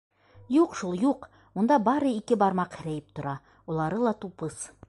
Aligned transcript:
Юҡ 0.53 0.71
шул, 0.79 0.95
юҡ: 1.03 1.27
унда 1.63 1.77
бары 1.89 2.15
ике 2.21 2.39
бармаҡ 2.45 2.81
һерәйеп 2.81 3.15
тора, 3.21 3.39
улары 3.73 4.05
ла 4.09 4.19
тупыс... 4.25 4.63